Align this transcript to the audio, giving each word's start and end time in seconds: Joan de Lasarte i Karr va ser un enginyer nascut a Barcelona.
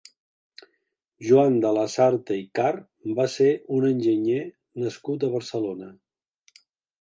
Joan 1.25 1.59
de 1.65 1.73
Lasarte 1.77 2.37
i 2.43 2.47
Karr 2.59 2.79
va 3.19 3.27
ser 3.35 3.51
un 3.81 3.85
enginyer 3.91 4.41
nascut 4.85 5.29
a 5.29 5.31
Barcelona. 5.37 5.93